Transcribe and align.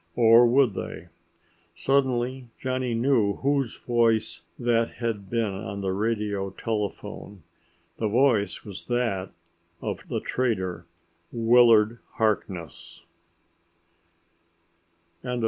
Or 0.15 0.47
would 0.47 0.73
they? 0.73 1.09
Suddenly 1.75 2.47
Johnny 2.59 2.95
knew 2.95 3.33
whose 3.35 3.77
voice 3.77 4.41
that 4.57 4.93
had 4.93 5.29
been 5.29 5.53
on 5.53 5.81
the 5.81 5.91
radio 5.91 6.49
telephone. 6.49 7.43
The 7.99 8.07
voice 8.07 8.65
was 8.65 8.85
that 8.85 9.29
of 9.79 10.07
the 10.07 10.19
trader, 10.19 10.87
Willard 11.31 11.99
Harkness! 12.13 13.03